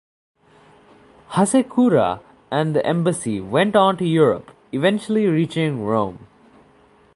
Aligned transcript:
Hasekura 1.33 2.23
and 2.49 2.75
the 2.75 2.83
embassy 2.83 3.39
went 3.39 3.75
on 3.75 3.97
to 3.97 4.03
Europe, 4.03 4.49
eventually 4.71 5.27
reaching 5.27 5.83
Rome. 5.85 6.25